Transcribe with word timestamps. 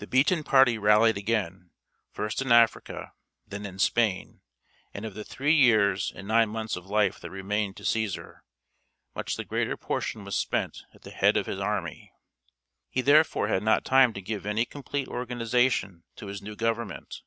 The 0.00 0.06
beaten 0.06 0.44
party 0.44 0.76
rallied 0.76 1.16
again, 1.16 1.70
first 2.10 2.42
in 2.42 2.52
Africa, 2.52 3.14
then 3.46 3.64
in 3.64 3.78
Spain; 3.78 4.42
and 4.92 5.06
of 5.06 5.14
the 5.14 5.24
three 5.24 5.54
years 5.54 6.12
and 6.14 6.28
nine 6.28 6.50
months 6.50 6.76
of 6.76 6.84
life 6.84 7.18
that 7.20 7.30
remained 7.30 7.78
to 7.78 7.82
Cæsar, 7.82 8.40
much 9.14 9.36
the 9.36 9.46
greater 9.46 9.78
portion 9.78 10.24
was 10.24 10.36
spent 10.36 10.82
at 10.92 11.04
the 11.04 11.10
head 11.10 11.38
of 11.38 11.46
his 11.46 11.58
army. 11.58 12.12
He, 12.90 13.00
therefore, 13.00 13.48
had 13.48 13.62
not 13.62 13.82
time 13.82 14.12
to 14.12 14.20
give 14.20 14.44
any 14.44 14.66
complete 14.66 15.08
organization 15.08 16.04
to 16.16 16.26
his 16.26 16.42
new 16.42 16.54
government. 16.54 17.22